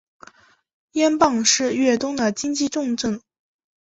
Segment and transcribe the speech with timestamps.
[0.93, 3.21] 庵埠是粤东的经济重镇。